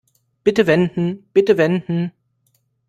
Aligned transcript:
Bitte 0.43 0.65
wenden, 0.65 1.27
bitte 1.31 1.59
wenden. 1.59 2.11